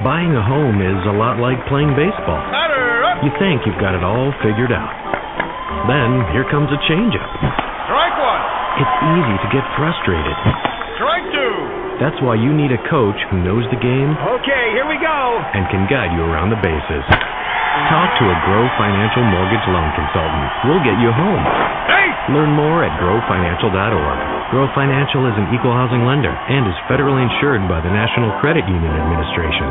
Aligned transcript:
Buying 0.00 0.32
a 0.32 0.40
home 0.40 0.80
is 0.80 1.00
a 1.04 1.12
lot 1.12 1.36
like 1.36 1.60
playing 1.68 1.92
baseball. 1.92 2.40
You 3.20 3.28
think 3.36 3.68
you've 3.68 3.76
got 3.76 3.92
it 3.92 4.00
all 4.00 4.32
figured 4.40 4.72
out. 4.72 4.96
Then 5.84 6.24
here 6.32 6.48
comes 6.48 6.72
a 6.72 6.80
changeup. 6.88 7.28
Strike 7.84 8.16
one. 8.16 8.42
It's 8.80 8.96
easy 9.12 9.36
to 9.44 9.48
get 9.52 9.64
frustrated. 9.76 10.36
Strike 10.96 11.26
two. 11.36 11.56
That's 12.00 12.16
why 12.24 12.40
you 12.40 12.48
need 12.48 12.72
a 12.72 12.80
coach 12.88 13.20
who 13.28 13.44
knows 13.44 13.68
the 13.68 13.76
game 13.76 14.16
Okay, 14.40 14.64
here 14.72 14.88
we 14.88 14.96
go. 15.04 15.18
and 15.52 15.68
can 15.68 15.84
guide 15.84 16.16
you 16.16 16.24
around 16.24 16.48
the 16.48 16.60
bases. 16.64 17.04
Talk 17.92 18.08
to 18.16 18.24
a 18.24 18.36
Grow 18.48 18.64
Financial 18.80 19.20
Mortgage 19.20 19.66
Loan 19.68 19.88
Consultant. 19.92 20.48
We'll 20.64 20.80
get 20.80 20.96
you 20.96 21.12
home. 21.12 21.44
Hey! 21.92 22.08
Learn 22.32 22.56
more 22.56 22.88
at 22.88 22.92
growfinancial.org. 22.96 24.20
Grow 24.50 24.66
Financial 24.74 25.22
is 25.30 25.38
an 25.38 25.54
equal 25.54 25.70
housing 25.70 26.02
lender 26.02 26.34
and 26.34 26.66
is 26.66 26.74
federally 26.90 27.22
insured 27.22 27.62
by 27.70 27.78
the 27.78 27.92
National 27.94 28.34
Credit 28.42 28.66
Union 28.66 28.90
Administration. 28.98 29.70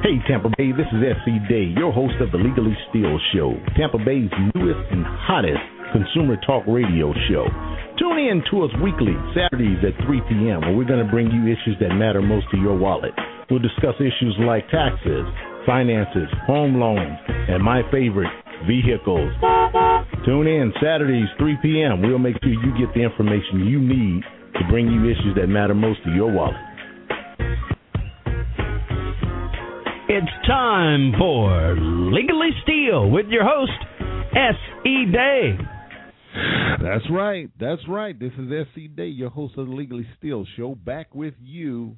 Hey, 0.00 0.16
Tampa 0.24 0.48
Bay, 0.56 0.72
this 0.72 0.88
is 0.88 1.04
S.E. 1.04 1.36
Day, 1.52 1.68
your 1.76 1.92
host 1.92 2.16
of 2.24 2.32
the 2.32 2.40
Legally 2.40 2.72
Steel 2.88 3.20
Show, 3.36 3.52
Tampa 3.76 4.00
Bay's 4.00 4.32
newest 4.56 4.80
and 4.88 5.04
hottest 5.28 5.60
consumer 5.92 6.40
talk 6.40 6.64
radio 6.64 7.12
show. 7.28 7.44
Tune 8.00 8.16
in 8.16 8.40
to 8.48 8.64
us 8.64 8.72
weekly, 8.80 9.12
Saturdays 9.36 9.84
at 9.84 9.92
3 10.08 10.24
p.m., 10.24 10.64
where 10.64 10.72
we're 10.72 10.88
going 10.88 11.04
to 11.04 11.12
bring 11.12 11.28
you 11.28 11.44
issues 11.44 11.76
that 11.84 11.92
matter 11.92 12.24
most 12.24 12.48
to 12.52 12.56
your 12.56 12.72
wallet. 12.72 13.12
We'll 13.52 13.60
discuss 13.60 14.00
issues 14.00 14.32
like 14.40 14.64
taxes, 14.72 15.28
finances, 15.68 16.32
home 16.48 16.80
loans, 16.80 17.20
and 17.52 17.60
my 17.60 17.84
favorite, 17.92 18.32
vehicles. 18.64 19.28
Tune 20.24 20.46
in 20.46 20.70
Saturdays, 20.82 21.28
3 21.38 21.56
p.m. 21.62 22.02
We'll 22.02 22.18
make 22.18 22.36
sure 22.42 22.52
you 22.52 22.78
get 22.78 22.92
the 22.94 23.00
information 23.00 23.64
you 23.66 23.80
need 23.80 24.22
to 24.52 24.68
bring 24.68 24.86
you 24.86 25.04
issues 25.04 25.34
that 25.36 25.46
matter 25.46 25.72
most 25.72 26.04
to 26.04 26.10
your 26.10 26.30
wallet. 26.30 26.56
It's 30.10 30.46
time 30.46 31.14
for 31.18 31.74
Legally 31.78 32.50
Steel 32.64 33.08
with 33.08 33.28
your 33.28 33.44
host, 33.44 33.72
S.E. 34.36 35.06
Day. 35.10 35.56
That's 36.82 37.04
right. 37.10 37.48
That's 37.58 37.80
right. 37.88 38.18
This 38.18 38.32
is 38.38 38.50
S.E. 38.52 38.88
Day, 38.88 39.06
your 39.06 39.30
host 39.30 39.56
of 39.56 39.68
the 39.68 39.72
Legally 39.72 40.06
Steel 40.18 40.44
Show, 40.54 40.74
back 40.74 41.14
with 41.14 41.34
you 41.40 41.96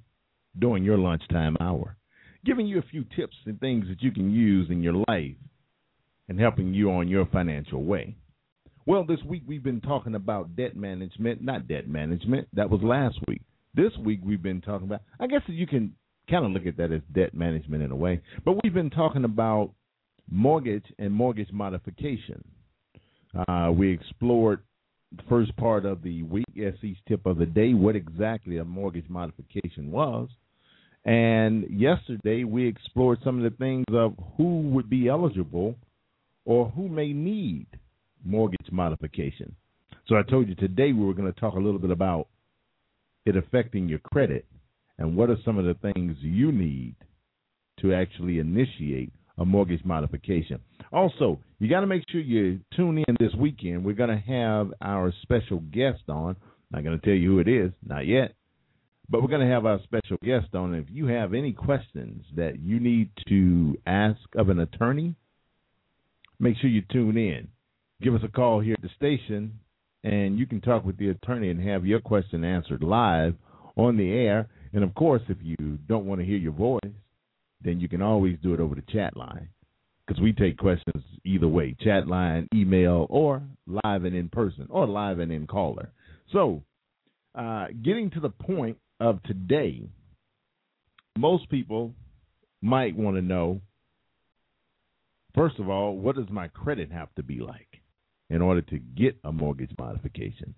during 0.57 0.85
your 0.85 0.99
lunchtime 0.99 1.57
hour, 1.59 1.97
giving 2.45 2.69
you 2.69 2.79
a 2.79 2.83
few 2.83 3.05
tips 3.17 3.35
and 3.47 3.59
things 3.59 3.87
that 3.89 4.01
you 4.01 4.13
can 4.13 4.31
use 4.31 4.71
in 4.71 4.81
your 4.81 4.95
life 5.09 5.35
and 6.33 6.41
helping 6.41 6.73
you 6.73 6.91
on 6.91 7.09
your 7.09 7.27
financial 7.27 7.85
way. 7.85 8.17
Well, 8.87 9.05
this 9.05 9.19
week 9.27 9.43
we've 9.47 9.63
been 9.63 9.83
talking 9.83 10.15
about 10.15 10.57
debt 10.57 10.75
management, 10.75 11.43
not 11.43 11.69
debt 11.69 11.87
management. 11.87 12.49
That 12.55 12.71
was 12.71 12.81
last 12.83 13.19
week. 13.29 13.43
This 13.75 13.93
week 14.03 14.21
we've 14.25 14.43
been 14.43 14.63
talking 14.63 14.87
about, 14.87 15.03
I 15.21 15.27
guess 15.27 15.43
you 15.47 15.67
can 15.67 15.95
kind 16.31 16.47
of 16.47 16.53
look 16.53 16.65
at 16.65 16.79
that 16.79 16.91
as 16.91 17.03
debt 17.15 17.35
management 17.35 17.83
in 17.83 17.91
a 17.91 17.97
way, 17.97 18.23
but 18.47 18.59
we've 18.63 18.73
been 18.73 18.89
talking 18.89 19.25
about 19.25 19.73
mortgage 20.31 20.87
and 20.99 21.13
mortgage 21.13 21.53
modification. 21.53 22.43
Uh, 23.47 23.71
we 23.71 23.93
explored 23.93 24.63
the 25.15 25.23
first 25.29 25.55
part 25.59 25.85
of 25.85 26.03
the 26.03 26.23
week, 26.23 26.47
SE's 26.57 26.97
tip 27.07 27.27
of 27.27 27.37
the 27.37 27.45
day, 27.45 27.75
what 27.75 27.95
exactly 27.95 28.57
a 28.57 28.65
mortgage 28.65 29.09
modification 29.11 29.91
was. 29.91 30.31
And 31.05 31.67
yesterday 31.69 32.45
we 32.45 32.67
explored 32.67 33.19
some 33.23 33.37
of 33.37 33.51
the 33.51 33.59
things 33.59 33.85
of 33.93 34.15
who 34.39 34.63
would 34.71 34.89
be 34.89 35.09
eligible 35.09 35.77
or 36.45 36.71
who 36.71 36.89
may 36.89 37.13
need 37.13 37.67
mortgage 38.25 38.71
modification. 38.71 39.55
So 40.07 40.17
I 40.17 40.23
told 40.23 40.49
you 40.49 40.55
today 40.55 40.93
we 40.93 41.05
were 41.05 41.15
going 41.15 41.33
to 41.33 41.41
talk 41.41 41.55
a 41.55 41.61
little 41.61 41.79
bit 41.79 41.91
about 41.91 42.29
it 43.25 43.37
affecting 43.37 43.89
your 43.89 44.01
credit 44.01 44.47
and 44.99 45.17
what 45.17 45.31
are 45.31 45.37
some 45.45 45.59
of 45.59 45.65
the 45.65 45.93
things 45.93 46.17
you 46.21 46.53
need 46.53 46.97
to 47.81 47.95
actually 47.95 48.39
initiate 48.39 49.13
a 49.39 49.45
mortgage 49.45 49.85
modification. 49.85 50.61
Also, 50.93 51.39
you 51.59 51.69
got 51.69 51.81
to 51.81 51.87
make 51.87 52.05
sure 52.11 52.21
you 52.21 52.61
tune 52.77 52.99
in 52.99 53.17
this 53.19 53.35
weekend. 53.39 53.85
We're 53.85 53.95
going 53.95 54.11
to 54.11 54.33
have 54.33 54.73
our 54.81 55.13
special 55.23 55.61
guest 55.73 56.03
on. 56.09 56.37
Not 56.71 56.85
going 56.85 56.99
to 56.99 57.05
tell 57.05 57.15
you 57.15 57.33
who 57.33 57.39
it 57.39 57.49
is, 57.49 57.73
not 57.87 58.07
yet. 58.07 58.35
But 59.09 59.23
we're 59.23 59.29
going 59.29 59.47
to 59.47 59.53
have 59.53 59.67
our 59.67 59.81
special 59.85 60.17
guest 60.23 60.55
on. 60.55 60.75
If 60.75 60.87
you 60.89 61.07
have 61.07 61.35
any 61.35 61.53
questions 61.53 62.25
that 62.37 62.61
you 62.61 62.81
need 62.81 63.11
to 63.29 63.77
ask 63.87 64.21
of 64.37 64.49
an 64.49 64.61
attorney, 64.61 65.15
make 66.41 66.57
sure 66.59 66.71
you 66.71 66.83
tune 66.93 67.17
in. 67.17 67.49
Give 68.03 68.15
us 68.15 68.23
a 68.25 68.29
call 68.29 68.61
here 68.61 68.75
at 68.75 68.83
the 68.83 68.91
station, 68.97 69.59
and 70.05 70.39
you 70.39 70.47
can 70.47 70.61
talk 70.61 70.85
with 70.85 70.97
the 70.97 71.11
attorney 71.11 71.51
and 71.51 71.61
have 71.67 71.87
your 71.87 72.01
question 72.01 72.45
answered 72.45 72.83
live 72.83 73.35
on 73.77 73.97
the 73.97 74.11
air. 74.11 74.49
And 74.73 74.83
of 74.83 74.95
course, 74.95 75.23
if 75.29 75.39
you 75.41 75.79
don't 75.89 76.07
want 76.07 76.21
to 76.21 76.27
hear 76.27 76.39
your 76.39 76.53
voice, 76.53 76.81
then 77.63 77.79
you 77.79 77.89
can 77.89 78.03
always 78.03 78.37
do 78.43 78.55
it 78.55 78.61
over 78.61 78.75
the 78.75 78.83
chat 78.93 79.17
line 79.17 79.49
because 80.07 80.21
we 80.21 80.33
take 80.33 80.59
questions 80.59 81.05
either 81.25 81.49
way 81.49 81.77
chat 81.81 82.09
line, 82.09 82.49
email, 82.55 83.07
or 83.09 83.43
live 83.67 84.05
and 84.05 84.17
in 84.17 84.29
person, 84.29 84.67
or 84.69 84.87
live 84.87 85.19
and 85.19 85.31
in 85.31 85.47
caller. 85.47 85.91
So, 86.33 86.63
uh, 87.35 87.69
getting 87.83 88.11
to 88.11 88.21
the 88.21 88.31
point 88.31 88.79
of 89.01 89.23
today, 89.23 89.83
most 91.17 91.49
people 91.51 91.93
might 92.63 92.97
want 92.97 93.17
to 93.17 93.23
know 93.23 93.61
first 95.35 95.59
of 95.59 95.69
all, 95.69 95.97
what 95.97 96.17
does 96.17 96.29
my 96.31 96.49
credit 96.49 96.91
have 96.93 97.15
to 97.15 97.23
be 97.23 97.41
like 97.41 97.81
in 98.31 98.43
order 98.43 98.63
to 98.63 98.79
get 98.79 99.17
a 99.25 99.33
mortgage 99.33 99.73
modification? 99.79 100.55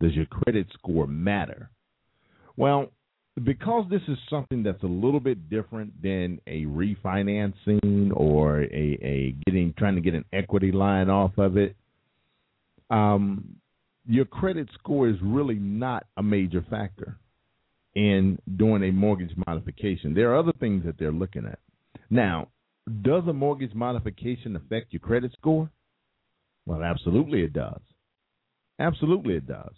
Does 0.00 0.14
your 0.14 0.26
credit 0.26 0.66
score 0.74 1.06
matter? 1.06 1.70
Well, 2.56 2.92
because 3.44 3.84
this 3.90 4.02
is 4.08 4.18
something 4.28 4.62
that's 4.62 4.82
a 4.82 4.86
little 4.86 5.20
bit 5.20 5.48
different 5.48 6.00
than 6.02 6.40
a 6.46 6.64
refinancing 6.64 8.10
or 8.14 8.62
a, 8.62 8.98
a 9.02 9.34
getting 9.46 9.74
trying 9.78 9.94
to 9.94 10.00
get 10.00 10.14
an 10.14 10.24
equity 10.32 10.72
line 10.72 11.08
off 11.08 11.32
of 11.38 11.56
it, 11.56 11.76
um, 12.90 13.56
your 14.06 14.24
credit 14.24 14.68
score 14.74 15.08
is 15.08 15.16
really 15.22 15.56
not 15.56 16.06
a 16.16 16.22
major 16.22 16.64
factor 16.70 17.18
in 17.94 18.38
doing 18.56 18.82
a 18.84 18.92
mortgage 18.92 19.32
modification. 19.46 20.14
There 20.14 20.32
are 20.32 20.38
other 20.38 20.52
things 20.58 20.84
that 20.84 20.98
they're 20.98 21.12
looking 21.12 21.46
at. 21.46 21.58
Now, 22.10 22.48
does 22.88 23.24
a 23.28 23.32
mortgage 23.32 23.74
modification 23.74 24.56
affect 24.56 24.92
your 24.92 25.00
credit 25.00 25.32
score? 25.32 25.70
Well, 26.66 26.82
absolutely 26.82 27.42
it 27.42 27.52
does. 27.52 27.80
Absolutely 28.78 29.34
it 29.34 29.46
does. 29.46 29.72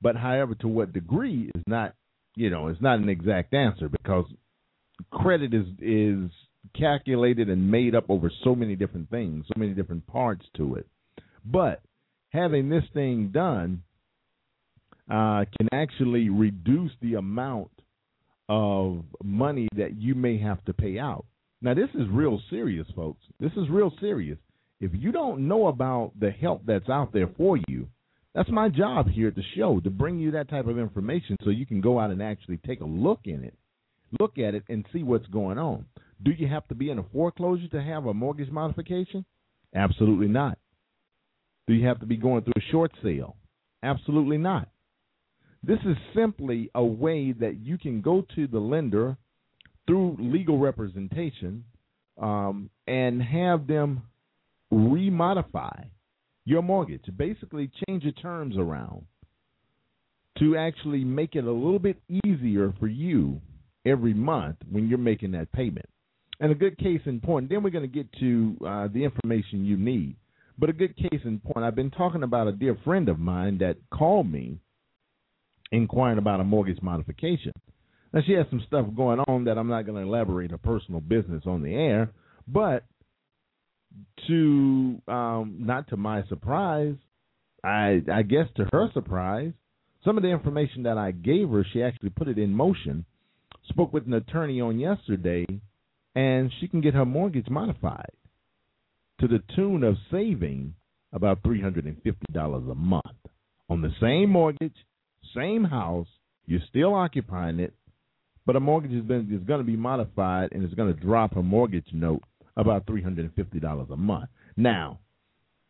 But 0.00 0.16
however, 0.16 0.54
to 0.56 0.68
what 0.68 0.92
degree 0.92 1.50
is 1.54 1.62
not 1.66 1.94
you 2.38 2.50
know, 2.50 2.68
it's 2.68 2.80
not 2.80 3.00
an 3.00 3.08
exact 3.08 3.52
answer 3.52 3.88
because 3.88 4.24
credit 5.10 5.52
is 5.52 5.66
is 5.80 6.30
calculated 6.78 7.48
and 7.48 7.70
made 7.70 7.94
up 7.94 8.04
over 8.08 8.30
so 8.44 8.54
many 8.54 8.76
different 8.76 9.10
things, 9.10 9.44
so 9.48 9.58
many 9.58 9.72
different 9.72 10.06
parts 10.06 10.46
to 10.56 10.76
it. 10.76 10.86
But 11.44 11.82
having 12.30 12.68
this 12.68 12.84
thing 12.94 13.30
done 13.32 13.82
uh, 15.10 15.46
can 15.56 15.68
actually 15.72 16.28
reduce 16.28 16.92
the 17.00 17.14
amount 17.14 17.70
of 18.48 19.04
money 19.22 19.68
that 19.76 20.00
you 20.00 20.14
may 20.14 20.38
have 20.38 20.64
to 20.66 20.72
pay 20.72 20.98
out. 20.98 21.26
Now, 21.60 21.74
this 21.74 21.88
is 21.94 22.06
real 22.10 22.40
serious, 22.50 22.86
folks. 22.94 23.22
This 23.40 23.52
is 23.52 23.68
real 23.68 23.92
serious. 24.00 24.38
If 24.80 24.92
you 24.94 25.10
don't 25.10 25.48
know 25.48 25.66
about 25.66 26.12
the 26.18 26.30
help 26.30 26.62
that's 26.64 26.88
out 26.88 27.12
there 27.12 27.28
for 27.36 27.58
you, 27.68 27.88
that's 28.34 28.50
my 28.50 28.68
job 28.68 29.08
here 29.08 29.28
at 29.28 29.34
the 29.34 29.42
show 29.56 29.80
to 29.80 29.90
bring 29.90 30.18
you 30.18 30.30
that 30.32 30.48
type 30.48 30.68
of 30.68 30.78
information 30.78 31.36
so 31.42 31.50
you 31.50 31.66
can 31.66 31.80
go 31.80 31.98
out 31.98 32.12
and 32.12 32.22
actually 32.22 32.58
take 32.58 32.80
a 32.80 32.84
look 32.84 33.20
in 33.24 33.42
it, 33.42 33.54
look 34.20 34.38
at 34.38 34.54
it, 34.54 34.62
and 34.68 34.86
see 34.92 35.02
what's 35.02 35.26
going 35.26 35.58
on. 35.58 35.86
Do 36.22 36.30
you 36.30 36.46
have 36.46 36.66
to 36.68 36.76
be 36.76 36.90
in 36.90 36.98
a 36.98 37.04
foreclosure 37.12 37.68
to 37.68 37.82
have 37.82 38.06
a 38.06 38.14
mortgage 38.14 38.50
modification? 38.50 39.24
Absolutely 39.74 40.28
not. 40.28 40.58
Do 41.66 41.74
you 41.74 41.86
have 41.86 41.98
to 42.00 42.06
be 42.06 42.16
going 42.16 42.42
through 42.42 42.54
a 42.56 42.70
short 42.70 42.92
sale? 43.02 43.36
Absolutely 43.82 44.38
not. 44.38 44.68
This 45.62 45.78
is 45.84 45.96
simply 46.14 46.70
a 46.74 46.84
way 46.84 47.32
that 47.32 47.56
you 47.60 47.78
can 47.78 48.00
go 48.00 48.24
to 48.36 48.46
the 48.46 48.60
lender 48.60 49.16
through 49.88 50.16
legal 50.20 50.58
representation 50.58 51.64
um, 52.20 52.68
and 52.86 53.22
have 53.22 53.66
them 53.66 54.02
remodify 54.72 55.86
your 56.44 56.62
mortgage. 56.62 57.04
Basically, 57.16 57.70
change 57.88 58.04
your 58.04 58.12
terms 58.12 58.56
around 58.56 59.04
to 60.38 60.56
actually 60.56 61.04
make 61.04 61.34
it 61.34 61.44
a 61.44 61.50
little 61.50 61.78
bit 61.78 61.96
easier 62.24 62.72
for 62.78 62.86
you 62.86 63.40
every 63.86 64.14
month 64.14 64.56
when 64.70 64.88
you're 64.88 64.98
making 64.98 65.32
that 65.32 65.50
payment. 65.52 65.88
And 66.40 66.52
a 66.52 66.54
good 66.54 66.78
case 66.78 67.00
in 67.06 67.20
point, 67.20 67.48
then 67.48 67.62
we're 67.62 67.70
going 67.70 67.90
to 67.90 67.94
get 67.94 68.12
to 68.20 68.56
uh, 68.64 68.88
the 68.92 69.02
information 69.02 69.64
you 69.64 69.76
need. 69.76 70.16
But 70.58 70.70
a 70.70 70.74
good 70.74 70.96
case 70.96 71.20
in 71.24 71.40
point, 71.40 71.64
I've 71.64 71.74
been 71.74 71.90
talking 71.90 72.22
about 72.22 72.46
a 72.46 72.52
dear 72.52 72.76
friend 72.84 73.08
of 73.08 73.18
mine 73.18 73.58
that 73.58 73.76
called 73.90 74.30
me 74.30 74.58
inquiring 75.72 76.18
about 76.18 76.40
a 76.40 76.44
mortgage 76.44 76.82
modification. 76.82 77.52
Now, 78.12 78.20
she 78.26 78.32
has 78.32 78.46
some 78.50 78.62
stuff 78.66 78.86
going 78.96 79.20
on 79.20 79.44
that 79.44 79.58
I'm 79.58 79.68
not 79.68 79.86
going 79.86 80.02
to 80.02 80.08
elaborate 80.08 80.50
her 80.50 80.58
personal 80.58 81.00
business 81.00 81.42
on 81.46 81.62
the 81.62 81.74
air, 81.74 82.10
but 82.46 82.84
to 84.26 85.00
um, 85.08 85.56
not 85.60 85.88
to 85.88 85.96
my 85.96 86.24
surprise, 86.28 86.96
I 87.64 88.02
I 88.12 88.22
guess 88.22 88.46
to 88.56 88.66
her 88.72 88.90
surprise, 88.94 89.52
some 90.04 90.16
of 90.16 90.22
the 90.22 90.30
information 90.30 90.84
that 90.84 90.98
I 90.98 91.10
gave 91.10 91.50
her, 91.50 91.66
she 91.72 91.82
actually 91.82 92.10
put 92.10 92.28
it 92.28 92.38
in 92.38 92.52
motion. 92.54 93.04
Spoke 93.68 93.92
with 93.92 94.06
an 94.06 94.14
attorney 94.14 94.60
on 94.62 94.78
yesterday, 94.78 95.46
and 96.14 96.50
she 96.58 96.68
can 96.68 96.80
get 96.80 96.94
her 96.94 97.04
mortgage 97.04 97.48
modified 97.50 98.12
to 99.20 99.28
the 99.28 99.42
tune 99.54 99.84
of 99.84 99.96
saving 100.10 100.74
about 101.12 101.42
three 101.42 101.60
hundred 101.60 101.84
and 101.84 101.96
fifty 102.02 102.32
dollars 102.32 102.64
a 102.70 102.74
month 102.74 103.04
on 103.68 103.82
the 103.82 103.92
same 104.00 104.30
mortgage, 104.30 104.76
same 105.34 105.64
house. 105.64 106.08
You're 106.46 106.60
still 106.70 106.94
occupying 106.94 107.60
it, 107.60 107.74
but 108.48 108.56
a 108.56 108.60
mortgage 108.60 108.92
has 108.92 109.02
been 109.02 109.30
is 109.30 109.46
going 109.46 109.60
to 109.60 109.66
be 109.66 109.76
modified, 109.76 110.48
and 110.52 110.64
it's 110.64 110.72
going 110.72 110.90
to 110.92 110.98
drop 110.98 111.34
her 111.34 111.42
mortgage 111.42 111.88
note 111.92 112.22
about 112.56 112.86
three 112.86 113.02
hundred 113.02 113.26
and 113.26 113.34
fifty 113.34 113.60
dollars 113.60 113.88
a 113.92 113.96
month. 113.96 114.30
Now, 114.56 115.00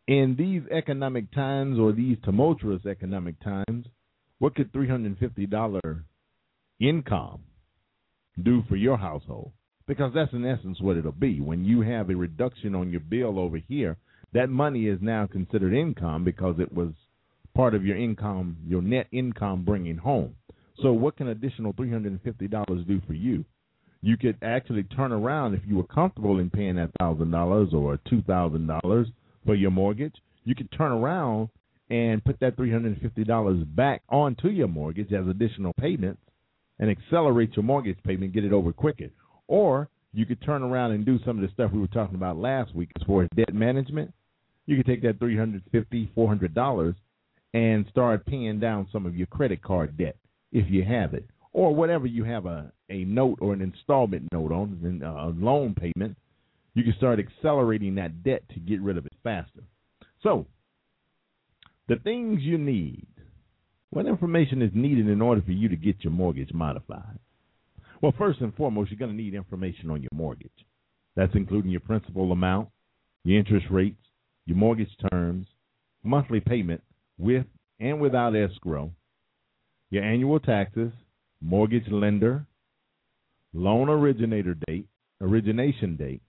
in 0.07 0.37
these 0.37 0.61
economic 0.71 1.29
times 1.33 1.77
or 1.77 1.91
these 1.91 2.15
tumultuous 2.23 2.85
economic 2.85 3.35
times, 3.43 3.85
what 4.37 4.55
could 4.55 4.71
three 4.71 4.87
hundred 4.87 5.07
and 5.07 5.17
fifty 5.17 5.45
dollar 5.45 6.05
income 6.79 7.41
do 8.41 8.63
for 8.69 8.77
your 8.77 8.97
household? 8.97 9.51
Because 9.85 10.13
that's 10.15 10.31
in 10.31 10.45
essence 10.45 10.79
what 10.79 10.95
it'll 10.95 11.11
be. 11.11 11.41
When 11.41 11.65
you 11.65 11.81
have 11.81 12.09
a 12.09 12.15
reduction 12.15 12.75
on 12.75 12.91
your 12.91 13.01
bill 13.01 13.37
over 13.39 13.57
here, 13.57 13.97
that 14.31 14.47
money 14.47 14.87
is 14.87 14.99
now 15.01 15.27
considered 15.27 15.73
income 15.73 16.23
because 16.23 16.55
it 16.59 16.73
was 16.73 16.93
part 17.53 17.75
of 17.75 17.83
your 17.83 17.97
income, 17.97 18.55
your 18.65 18.81
net 18.81 19.07
income 19.11 19.65
bringing 19.65 19.97
home. 19.97 20.35
So, 20.81 20.93
what 20.93 21.17
can 21.17 21.27
additional 21.27 21.73
three 21.73 21.91
hundred 21.91 22.13
and 22.13 22.21
fifty 22.21 22.47
dollars 22.47 22.85
do 22.87 23.01
for 23.05 23.13
you? 23.13 23.43
You 24.01 24.15
could 24.15 24.37
actually 24.41 24.83
turn 24.83 25.11
around 25.11 25.53
if 25.53 25.61
you 25.67 25.75
were 25.75 25.83
comfortable 25.83 26.39
in 26.39 26.49
paying 26.49 26.75
that 26.77 26.91
thousand 26.99 27.31
dollars 27.31 27.69
or 27.73 27.99
two 28.09 28.21
thousand 28.21 28.67
dollars 28.67 29.07
for 29.45 29.55
your 29.55 29.71
mortgage. 29.71 30.15
You 30.45 30.55
could 30.55 30.71
turn 30.71 30.91
around 30.91 31.49
and 31.89 32.23
put 32.23 32.39
that 32.39 32.55
three 32.55 32.71
hundred 32.71 32.93
and 32.93 33.01
fifty 33.01 33.23
dollars 33.25 33.61
back 33.75 34.01
onto 34.09 34.47
your 34.47 34.69
mortgage 34.69 35.11
as 35.11 35.27
additional 35.27 35.73
payments 35.73 36.21
and 36.79 36.89
accelerate 36.89 37.55
your 37.57 37.63
mortgage 37.63 37.97
payment, 38.05 38.33
get 38.33 38.45
it 38.45 38.53
over 38.53 38.71
quicker. 38.71 39.09
Or 39.47 39.89
you 40.13 40.25
could 40.25 40.41
turn 40.41 40.63
around 40.63 40.91
and 40.91 41.05
do 41.05 41.19
some 41.25 41.37
of 41.37 41.41
the 41.41 41.53
stuff 41.53 41.71
we 41.73 41.81
were 41.81 41.87
talking 41.87 42.15
about 42.15 42.37
last 42.37 42.73
week 42.73 42.89
as 42.95 43.05
far 43.05 43.23
as 43.23 43.29
debt 43.35 43.53
management. 43.53 44.13
You 44.65 44.77
could 44.77 44.85
take 44.85 45.01
that 45.01 45.19
three 45.19 45.37
hundred 45.37 45.63
fifty, 45.73 46.09
four 46.15 46.29
hundred 46.29 46.53
dollars 46.53 46.95
and 47.53 47.85
start 47.89 48.25
paying 48.25 48.59
down 48.59 48.87
some 48.93 49.05
of 49.05 49.17
your 49.17 49.27
credit 49.27 49.61
card 49.61 49.97
debt 49.97 50.15
if 50.51 50.69
you 50.69 50.83
have 50.83 51.13
it, 51.13 51.25
or 51.53 51.73
whatever 51.73 52.07
you 52.07 52.23
have 52.23 52.45
a, 52.45 52.71
a 52.89 53.03
note 53.05 53.39
or 53.41 53.53
an 53.53 53.61
installment 53.61 54.27
note 54.31 54.51
on, 54.51 55.01
uh, 55.03 55.07
a 55.07 55.29
loan 55.37 55.75
payment. 55.75 56.17
You 56.75 56.83
can 56.83 56.93
start 56.97 57.19
accelerating 57.19 57.95
that 57.95 58.23
debt 58.23 58.43
to 58.53 58.59
get 58.59 58.81
rid 58.81 58.97
of 58.97 59.05
it 59.05 59.13
faster. 59.23 59.63
So, 60.23 60.45
the 61.87 61.97
things 61.97 62.41
you 62.41 62.57
need. 62.57 63.07
What 63.91 64.05
information 64.05 64.61
is 64.61 64.69
needed 64.75 65.09
in 65.09 65.19
order 65.19 65.41
for 65.41 65.51
you 65.51 65.67
to 65.69 65.75
get 65.75 66.03
your 66.03 66.13
mortgage 66.13 66.53
modified? 66.53 67.17
Well, 68.01 68.13
first 68.17 68.39
and 68.39 68.53
foremost, 68.55 68.91
you're 68.91 68.99
going 68.99 69.17
to 69.17 69.17
need 69.17 69.33
information 69.33 69.89
on 69.89 70.03
your 70.03 70.11
mortgage. 70.13 70.51
That's 71.15 71.33
including 71.33 71.71
your 71.71 71.79
principal 71.79 72.31
amount, 72.31 72.69
your 73.23 73.39
interest 73.39 73.65
rates, 73.71 74.01
your 74.45 74.57
mortgage 74.57 74.95
terms, 75.11 75.47
monthly 76.03 76.39
payment 76.39 76.81
with 77.17 77.45
and 77.79 77.99
without 77.99 78.35
escrow, 78.35 78.91
your 79.89 80.03
annual 80.03 80.39
taxes, 80.39 80.91
mortgage 81.41 81.87
lender, 81.89 82.45
loan 83.53 83.89
originator 83.89 84.55
date, 84.67 84.87
origination 85.21 85.95
date. 85.95 86.21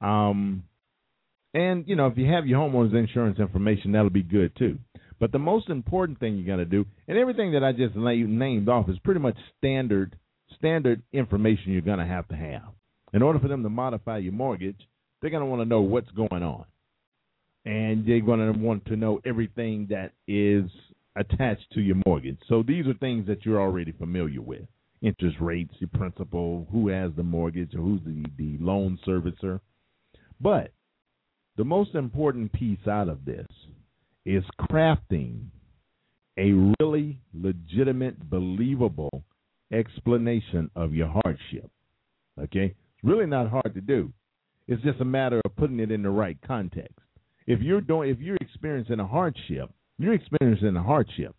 Um, 0.00 0.64
and 1.54 1.84
you 1.86 1.96
know, 1.96 2.06
if 2.06 2.16
you 2.16 2.26
have 2.32 2.46
your 2.46 2.60
homeowner's 2.60 2.94
insurance 2.94 3.38
information, 3.38 3.92
that'll 3.92 4.10
be 4.10 4.22
good 4.22 4.56
too. 4.56 4.78
But 5.20 5.32
the 5.32 5.38
most 5.38 5.68
important 5.68 6.18
thing 6.18 6.36
you're 6.36 6.46
going 6.46 6.58
to 6.58 6.64
do, 6.64 6.84
and 7.06 7.16
everything 7.16 7.52
that 7.52 7.62
I 7.62 7.72
just 7.72 7.94
named 7.94 8.68
off, 8.68 8.88
is 8.88 8.98
pretty 9.04 9.20
much 9.20 9.36
standard 9.58 10.16
standard 10.58 11.02
information 11.12 11.72
you're 11.72 11.82
going 11.82 11.98
to 11.98 12.06
have 12.06 12.26
to 12.28 12.36
have. 12.36 12.62
In 13.12 13.22
order 13.22 13.38
for 13.38 13.48
them 13.48 13.62
to 13.62 13.68
modify 13.68 14.18
your 14.18 14.32
mortgage, 14.32 14.80
they're 15.20 15.30
going 15.30 15.42
to 15.42 15.46
want 15.46 15.60
to 15.60 15.68
know 15.68 15.80
what's 15.80 16.10
going 16.12 16.42
on. 16.42 16.64
And 17.64 18.06
they're 18.06 18.20
going 18.20 18.52
to 18.52 18.58
want 18.58 18.86
to 18.86 18.96
know 18.96 19.20
everything 19.24 19.88
that 19.90 20.12
is 20.26 20.64
attached 21.16 21.66
to 21.74 21.80
your 21.80 21.96
mortgage. 22.06 22.38
So 22.48 22.62
these 22.66 22.86
are 22.86 22.94
things 22.94 23.26
that 23.26 23.44
you're 23.44 23.60
already 23.60 23.92
familiar 23.92 24.40
with 24.40 24.62
interest 25.02 25.36
rates, 25.40 25.74
your 25.78 25.90
principal, 25.92 26.66
who 26.70 26.88
has 26.88 27.10
the 27.16 27.22
mortgage, 27.22 27.74
or 27.74 27.80
who's 27.80 28.00
the, 28.04 28.24
the 28.38 28.56
loan 28.60 28.98
servicer. 29.06 29.60
But 30.40 30.72
the 31.56 31.64
most 31.64 31.94
important 31.94 32.52
piece 32.52 32.86
out 32.88 33.08
of 33.08 33.24
this 33.24 33.46
is 34.24 34.44
crafting 34.60 35.46
a 36.38 36.52
really 36.80 37.18
legitimate, 37.34 38.30
believable 38.30 39.24
explanation 39.72 40.70
of 40.76 40.94
your 40.94 41.08
hardship. 41.08 41.70
Okay? 42.40 42.74
It's 42.74 43.04
really 43.04 43.26
not 43.26 43.50
hard 43.50 43.74
to 43.74 43.80
do. 43.80 44.12
It's 44.68 44.82
just 44.82 45.00
a 45.00 45.04
matter 45.04 45.40
of 45.44 45.56
putting 45.56 45.80
it 45.80 45.90
in 45.90 46.02
the 46.02 46.10
right 46.10 46.38
context. 46.46 46.94
If 47.46 47.60
you're 47.60 47.80
doing 47.80 48.10
if 48.10 48.20
you're 48.20 48.36
experiencing 48.36 49.00
a 49.00 49.06
hardship, 49.06 49.70
you're 50.02 50.14
experiencing 50.14 50.76
a 50.76 50.82
hardship. 50.82 51.34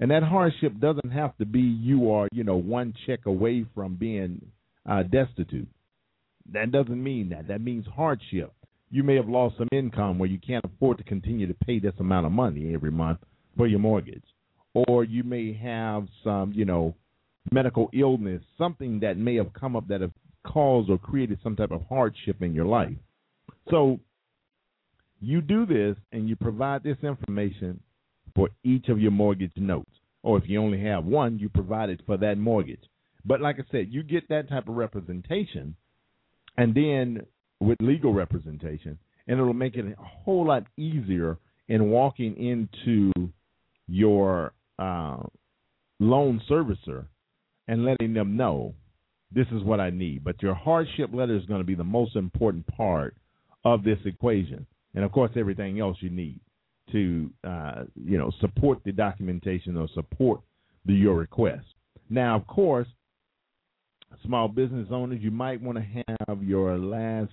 And 0.00 0.10
that 0.10 0.22
hardship 0.22 0.78
doesn't 0.80 1.10
have 1.10 1.36
to 1.38 1.46
be 1.46 1.60
you 1.60 2.10
are, 2.12 2.28
you 2.32 2.42
know, 2.42 2.56
one 2.56 2.94
check 3.06 3.26
away 3.26 3.64
from 3.74 3.94
being 3.94 4.40
uh, 4.88 5.02
destitute. 5.04 5.68
That 6.52 6.72
doesn't 6.72 7.02
mean 7.02 7.30
that. 7.30 7.48
That 7.48 7.60
means 7.60 7.86
hardship. 7.94 8.52
You 8.90 9.02
may 9.02 9.16
have 9.16 9.28
lost 9.28 9.56
some 9.56 9.68
income 9.72 10.18
where 10.18 10.28
you 10.28 10.38
can't 10.38 10.64
afford 10.64 10.98
to 10.98 11.04
continue 11.04 11.46
to 11.46 11.54
pay 11.54 11.78
this 11.78 11.94
amount 12.00 12.26
of 12.26 12.32
money 12.32 12.74
every 12.74 12.90
month 12.90 13.20
for 13.56 13.66
your 13.66 13.78
mortgage. 13.78 14.24
Or 14.74 15.04
you 15.04 15.22
may 15.22 15.52
have 15.54 16.08
some, 16.22 16.52
you 16.52 16.64
know, 16.64 16.94
medical 17.52 17.88
illness, 17.92 18.42
something 18.58 19.00
that 19.00 19.16
may 19.16 19.36
have 19.36 19.52
come 19.52 19.76
up 19.76 19.88
that 19.88 20.00
have 20.00 20.12
caused 20.46 20.90
or 20.90 20.98
created 20.98 21.38
some 21.42 21.56
type 21.56 21.70
of 21.70 21.82
hardship 21.88 22.42
in 22.42 22.54
your 22.54 22.66
life. 22.66 22.96
So 23.70 24.00
you 25.26 25.40
do 25.40 25.66
this 25.66 25.96
and 26.12 26.28
you 26.28 26.36
provide 26.36 26.82
this 26.82 26.98
information 27.02 27.80
for 28.34 28.48
each 28.62 28.88
of 28.88 29.00
your 29.00 29.10
mortgage 29.10 29.52
notes. 29.56 29.90
Or 30.22 30.38
if 30.38 30.44
you 30.46 30.60
only 30.60 30.82
have 30.82 31.04
one, 31.04 31.38
you 31.38 31.48
provide 31.48 31.90
it 31.90 32.00
for 32.06 32.16
that 32.16 32.38
mortgage. 32.38 32.82
But 33.24 33.40
like 33.40 33.56
I 33.58 33.64
said, 33.70 33.88
you 33.90 34.02
get 34.02 34.28
that 34.28 34.48
type 34.48 34.68
of 34.68 34.74
representation 34.74 35.76
and 36.56 36.74
then 36.74 37.26
with 37.60 37.78
legal 37.80 38.12
representation, 38.12 38.98
and 39.26 39.40
it'll 39.40 39.54
make 39.54 39.76
it 39.76 39.86
a 39.86 40.02
whole 40.02 40.46
lot 40.46 40.64
easier 40.76 41.38
in 41.68 41.90
walking 41.90 42.36
into 42.36 43.12
your 43.86 44.52
uh, 44.78 45.22
loan 46.00 46.40
servicer 46.48 47.06
and 47.68 47.84
letting 47.84 48.12
them 48.12 48.36
know 48.36 48.74
this 49.32 49.46
is 49.52 49.62
what 49.62 49.80
I 49.80 49.90
need. 49.90 50.22
But 50.22 50.42
your 50.42 50.54
hardship 50.54 51.10
letter 51.12 51.36
is 51.36 51.46
going 51.46 51.60
to 51.60 51.66
be 51.66 51.74
the 51.74 51.84
most 51.84 52.16
important 52.16 52.66
part 52.66 53.16
of 53.64 53.82
this 53.82 53.98
equation, 54.04 54.66
and 54.94 55.04
of 55.04 55.12
course, 55.12 55.30
everything 55.36 55.80
else 55.80 55.96
you 56.00 56.10
need 56.10 56.40
to 56.92 57.30
uh, 57.44 57.84
you 57.94 58.18
know 58.18 58.30
support 58.40 58.78
the 58.84 58.92
documentation 58.92 59.76
or 59.76 59.88
support 59.94 60.40
the, 60.84 60.92
your 60.92 61.14
request. 61.14 61.64
Now, 62.10 62.36
of 62.36 62.46
course, 62.46 62.88
small 64.24 64.48
business 64.48 64.88
owners, 64.90 65.20
you 65.22 65.30
might 65.30 65.60
want 65.60 65.78
to 65.78 66.04
have 66.26 66.42
your 66.42 66.78
last 66.78 67.32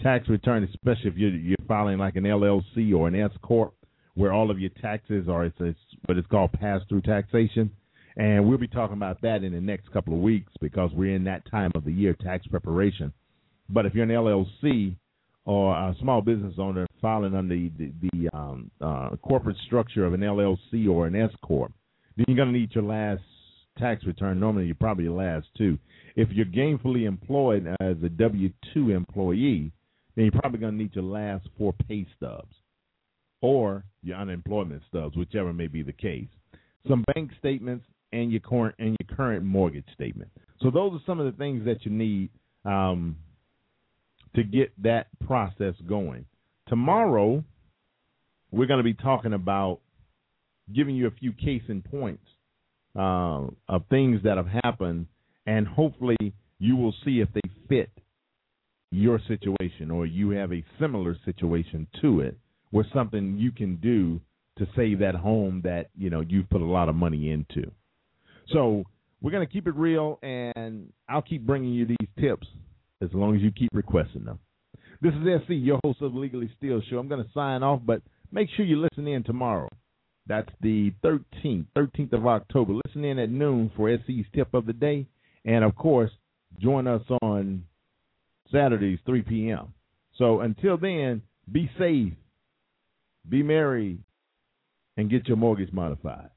tax 0.00 0.28
return, 0.28 0.64
especially 0.64 1.10
if 1.10 1.16
you're, 1.16 1.30
you're 1.30 1.56
filing 1.66 1.98
like 1.98 2.16
an 2.16 2.24
LLC 2.24 2.94
or 2.94 3.08
an 3.08 3.16
S 3.16 3.30
corp, 3.42 3.74
where 4.14 4.32
all 4.32 4.50
of 4.50 4.58
your 4.58 4.70
taxes 4.80 5.28
are 5.28 5.44
it's, 5.46 5.56
it's 5.60 5.78
what 6.06 6.18
is 6.18 6.24
called 6.30 6.52
pass 6.52 6.80
through 6.88 7.02
taxation. 7.02 7.70
And 8.16 8.48
we'll 8.48 8.56
be 8.56 8.68
talking 8.68 8.96
about 8.96 9.20
that 9.22 9.44
in 9.44 9.52
the 9.52 9.60
next 9.60 9.92
couple 9.92 10.14
of 10.14 10.20
weeks 10.20 10.52
because 10.60 10.90
we're 10.94 11.14
in 11.14 11.24
that 11.24 11.50
time 11.50 11.70
of 11.74 11.84
the 11.84 11.92
year, 11.92 12.14
tax 12.14 12.46
preparation. 12.46 13.12
But 13.68 13.84
if 13.84 13.94
you're 13.94 14.04
an 14.04 14.10
LLC 14.10 14.96
or 15.46 15.74
a 15.74 15.96
small 16.00 16.20
business 16.20 16.54
owner 16.58 16.86
filing 17.00 17.34
under 17.34 17.54
the, 17.54 17.70
the, 18.12 18.28
um, 18.36 18.70
uh, 18.80 19.10
corporate 19.22 19.56
structure 19.66 20.04
of 20.04 20.12
an 20.12 20.20
LLC 20.20 20.88
or 20.88 21.06
an 21.06 21.16
S 21.16 21.30
corp, 21.42 21.72
then 22.16 22.26
you're 22.28 22.36
going 22.36 22.52
to 22.52 22.58
need 22.58 22.74
your 22.74 22.84
last 22.84 23.22
tax 23.78 24.04
return. 24.04 24.38
Normally, 24.38 24.66
you're 24.66 24.74
probably 24.74 25.04
your 25.04 25.16
last 25.16 25.46
two. 25.56 25.78
If 26.16 26.30
you're 26.30 26.46
gainfully 26.46 27.06
employed 27.06 27.66
as 27.80 27.96
a 28.04 28.08
W 28.08 28.50
two 28.74 28.90
employee, 28.90 29.72
then 30.14 30.24
you're 30.24 30.40
probably 30.40 30.58
going 30.58 30.76
to 30.76 30.82
need 30.82 30.94
your 30.94 31.04
last 31.04 31.46
four 31.56 31.74
pay 31.88 32.06
stubs 32.16 32.54
or 33.40 33.84
your 34.02 34.16
unemployment 34.16 34.82
stubs, 34.88 35.16
whichever 35.16 35.52
may 35.52 35.66
be 35.66 35.82
the 35.82 35.92
case. 35.92 36.28
some 36.88 37.04
bank 37.14 37.30
statements, 37.38 37.84
and 38.12 38.30
your 38.30 38.40
current 38.40 38.74
and 38.78 38.96
your 39.00 39.16
current 39.16 39.44
mortgage 39.44 39.84
statement. 39.92 40.30
So 40.60 40.70
those 40.70 40.92
are 40.94 41.02
some 41.06 41.20
of 41.20 41.26
the 41.26 41.36
things 41.36 41.64
that 41.66 41.84
you 41.84 41.90
need 41.90 42.30
um, 42.64 43.16
to 44.36 44.44
get 44.44 44.70
that 44.82 45.08
process 45.26 45.74
going. 45.88 46.26
Tomorrow, 46.68 47.42
we're 48.52 48.66
going 48.66 48.78
to 48.78 48.84
be 48.84 48.94
talking 48.94 49.32
about 49.32 49.80
giving 50.74 50.94
you 50.94 51.06
a 51.06 51.10
few 51.10 51.32
case 51.32 51.62
in 51.68 51.82
points 51.82 52.24
uh, 52.96 53.46
of 53.68 53.82
things 53.90 54.20
that 54.24 54.36
have 54.36 54.48
happened, 54.62 55.06
and 55.46 55.66
hopefully 55.66 56.16
you 56.58 56.76
will 56.76 56.94
see 57.04 57.20
if 57.20 57.28
they 57.34 57.40
fit 57.68 57.90
your 58.90 59.20
situation 59.26 59.90
or 59.90 60.06
you 60.06 60.30
have 60.30 60.52
a 60.52 60.64
similar 60.80 61.16
situation 61.24 61.86
to 62.00 62.20
it, 62.20 62.36
where 62.70 62.86
something 62.94 63.36
you 63.38 63.50
can 63.50 63.76
do 63.76 64.20
to 64.58 64.66
save 64.76 65.00
that 65.00 65.14
home 65.14 65.60
that 65.64 65.90
you 65.96 66.08
know 66.08 66.20
you've 66.20 66.48
put 66.50 66.60
a 66.60 66.64
lot 66.64 66.88
of 66.88 66.94
money 66.94 67.30
into. 67.30 67.70
So 68.52 68.84
we're 69.20 69.32
going 69.32 69.46
to 69.46 69.52
keep 69.52 69.66
it 69.66 69.74
real, 69.74 70.18
and 70.22 70.92
I'll 71.08 71.22
keep 71.22 71.46
bringing 71.46 71.72
you 71.72 71.86
these 71.86 72.08
tips 72.18 72.46
as 73.02 73.10
long 73.12 73.36
as 73.36 73.42
you 73.42 73.50
keep 73.50 73.70
requesting 73.72 74.24
them. 74.24 74.38
This 75.00 75.12
is 75.12 75.42
S.E., 75.42 75.54
your 75.54 75.78
host 75.84 76.00
of 76.00 76.14
Legally 76.14 76.50
Steal 76.56 76.80
Show. 76.88 76.98
I'm 76.98 77.08
going 77.08 77.22
to 77.22 77.30
sign 77.32 77.62
off, 77.62 77.80
but 77.84 78.00
make 78.32 78.48
sure 78.56 78.64
you 78.64 78.80
listen 78.80 79.06
in 79.06 79.22
tomorrow. 79.24 79.68
That's 80.26 80.48
the 80.60 80.92
13th, 81.04 81.66
13th 81.76 82.12
of 82.12 82.26
October. 82.26 82.74
Listen 82.84 83.04
in 83.04 83.18
at 83.18 83.30
noon 83.30 83.70
for 83.76 83.90
S.E.'s 83.90 84.26
tip 84.34 84.54
of 84.54 84.66
the 84.66 84.72
day. 84.72 85.06
And 85.44 85.64
of 85.64 85.76
course, 85.76 86.10
join 86.58 86.86
us 86.86 87.02
on 87.22 87.64
Saturdays, 88.50 88.98
3 89.06 89.22
p.m. 89.22 89.74
So 90.16 90.40
until 90.40 90.78
then, 90.78 91.22
be 91.50 91.70
safe, 91.78 92.14
be 93.28 93.42
merry, 93.42 93.98
and 94.96 95.10
get 95.10 95.28
your 95.28 95.36
mortgage 95.36 95.72
modified. 95.72 96.30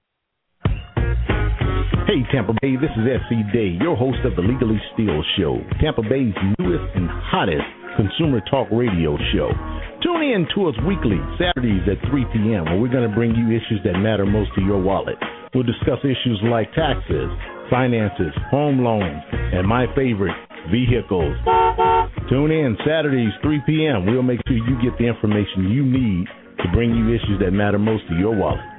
Hey, 2.09 2.25
Tampa 2.33 2.57
Bay, 2.57 2.73
this 2.73 2.89
is 2.97 3.05
S.E. 3.05 3.37
Day, 3.53 3.77
your 3.77 3.93
host 3.93 4.17
of 4.25 4.33
the 4.33 4.41
Legally 4.41 4.81
Steal 4.97 5.21
Show, 5.37 5.61
Tampa 5.77 6.01
Bay's 6.01 6.33
newest 6.57 6.89
and 6.97 7.05
hottest 7.05 7.61
consumer 8.01 8.41
talk 8.49 8.65
radio 8.73 9.13
show. 9.29 9.53
Tune 10.01 10.25
in 10.25 10.49
to 10.57 10.73
us 10.73 10.75
weekly, 10.89 11.21
Saturdays 11.37 11.85
at 11.85 12.01
3 12.09 12.25
p.m., 12.33 12.65
where 12.65 12.81
we're 12.81 12.89
going 12.89 13.05
to 13.05 13.13
bring 13.13 13.37
you 13.37 13.53
issues 13.53 13.77
that 13.85 13.93
matter 14.01 14.25
most 14.25 14.49
to 14.57 14.61
your 14.65 14.81
wallet. 14.81 15.21
We'll 15.53 15.69
discuss 15.69 16.01
issues 16.01 16.41
like 16.49 16.73
taxes, 16.73 17.29
finances, 17.69 18.33
home 18.49 18.81
loans, 18.81 19.21
and 19.29 19.69
my 19.69 19.85
favorite, 19.93 20.33
vehicles. 20.73 21.37
Tune 22.25 22.49
in 22.49 22.73
Saturdays, 22.89 23.37
3 23.45 23.61
p.m. 23.69 24.09
We'll 24.09 24.25
make 24.25 24.41
sure 24.49 24.57
you 24.57 24.81
get 24.81 24.97
the 24.97 25.05
information 25.05 25.69
you 25.69 25.85
need 25.85 26.25
to 26.57 26.73
bring 26.73 26.89
you 26.89 27.13
issues 27.13 27.37
that 27.45 27.53
matter 27.53 27.77
most 27.77 28.01
to 28.09 28.17
your 28.17 28.33
wallet. 28.33 28.78